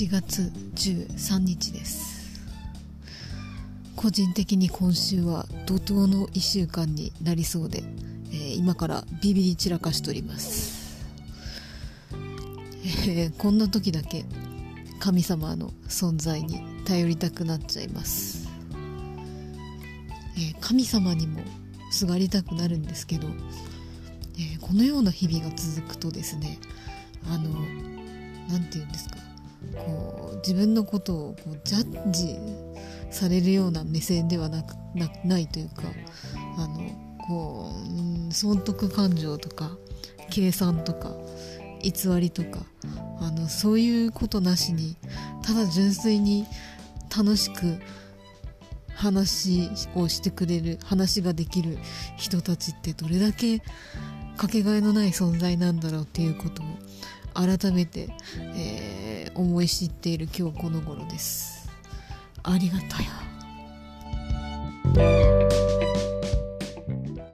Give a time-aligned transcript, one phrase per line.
[0.00, 2.40] 7月13日です。
[3.96, 7.82] 個人的に今週は怒涛の1週間になりそうで、
[8.30, 11.04] えー、今からビビり散らかしております、
[13.10, 14.24] えー、こんな時だけ
[15.00, 18.48] 神様の存在に頼りたくなっちゃいます、
[20.38, 21.42] えー、神様にも
[21.90, 23.28] すがりたくなるんですけど、
[24.38, 26.58] えこのような日々が続くとですね
[27.30, 27.50] あの
[28.48, 29.29] 何て言うんですか？
[29.76, 32.36] こう自分のことをこうジャッジ
[33.10, 34.74] されるような目線ではなく
[35.24, 35.82] ないというか
[36.58, 36.78] あの
[37.28, 39.70] こう、うん、損得感情とか
[40.30, 41.12] 計算とか
[41.82, 42.60] 偽りとか
[43.20, 44.96] あのそういうことなしに
[45.42, 46.46] ただ純粋に
[47.16, 47.78] 楽しく
[48.94, 51.78] 話をしてくれる話ができる
[52.16, 53.60] 人たちってどれだけ
[54.36, 56.66] かけがえのない存在なんだろうっていうことを
[57.34, 58.89] 改めて、えー、
[59.40, 61.70] 思い知っている今日この頃です。
[62.42, 63.19] ありがたや。